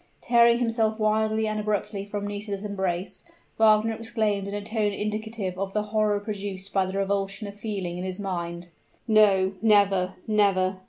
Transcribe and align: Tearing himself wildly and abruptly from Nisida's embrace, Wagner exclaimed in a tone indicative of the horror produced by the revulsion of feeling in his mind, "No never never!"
Tearing 0.19 0.57
himself 0.57 0.99
wildly 0.99 1.45
and 1.47 1.59
abruptly 1.59 2.05
from 2.05 2.25
Nisida's 2.25 2.63
embrace, 2.65 3.23
Wagner 3.59 3.93
exclaimed 3.93 4.47
in 4.47 4.53
a 4.55 4.63
tone 4.63 4.91
indicative 4.93 5.55
of 5.59 5.73
the 5.73 5.83
horror 5.93 6.19
produced 6.19 6.73
by 6.73 6.87
the 6.87 6.97
revulsion 6.97 7.45
of 7.45 7.53
feeling 7.59 7.99
in 7.99 8.03
his 8.03 8.19
mind, 8.19 8.69
"No 9.07 9.53
never 9.61 10.15
never!" 10.25 10.79